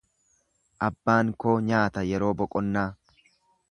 Abbaan 0.87 1.31
koo 1.45 1.55
nyaata 1.69 2.07
yeroo 2.09 2.35
boqonnaa. 2.43 2.89